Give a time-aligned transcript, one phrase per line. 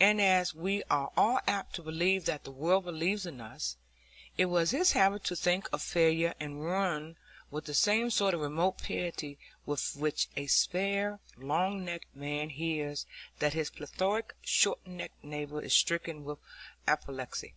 [0.00, 3.76] And as we are all apt to believe what the world believes about us,
[4.38, 7.18] it was his habit to think of failure and ruin
[7.50, 13.04] with the same sort of remote pity with which a spare, long necked man hears
[13.40, 16.38] that his plethoric short necked neighbour is stricken with
[16.86, 17.52] apoplexy.